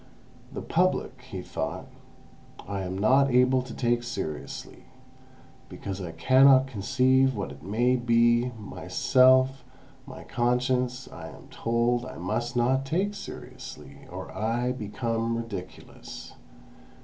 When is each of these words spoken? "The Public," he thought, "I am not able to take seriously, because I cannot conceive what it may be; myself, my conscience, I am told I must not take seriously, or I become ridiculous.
"The 0.51 0.63
Public," 0.63 1.21
he 1.29 1.43
thought, 1.43 1.85
"I 2.67 2.81
am 2.81 2.97
not 2.97 3.29
able 3.29 3.61
to 3.61 3.71
take 3.71 4.01
seriously, 4.01 4.85
because 5.69 6.01
I 6.01 6.11
cannot 6.11 6.65
conceive 6.65 7.35
what 7.35 7.51
it 7.51 7.61
may 7.61 7.97
be; 7.97 8.49
myself, 8.57 9.63
my 10.07 10.23
conscience, 10.23 11.07
I 11.11 11.27
am 11.27 11.49
told 11.51 12.03
I 12.07 12.17
must 12.17 12.55
not 12.55 12.83
take 12.83 13.13
seriously, 13.13 14.07
or 14.09 14.31
I 14.35 14.71
become 14.71 15.37
ridiculous. 15.37 16.33